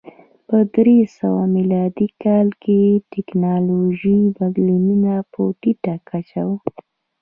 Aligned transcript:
په 0.47 0.57
درې 0.75 0.97
سوه 1.19 1.41
میلادي 1.55 2.07
کال 2.23 2.47
کې 2.63 2.81
ټکنالوژیکي 3.13 4.29
بدلونونه 4.37 5.11
په 5.31 5.41
ټیټه 5.61 5.95
کچه 6.09 6.41
و. 6.47 6.49